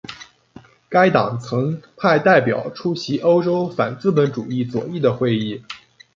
[0.89, 5.63] 该党曾派代表出席欧洲反资本主义左翼的会议。